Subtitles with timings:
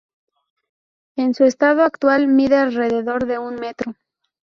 [1.15, 3.93] En su estado actual mide alrededor de un metro.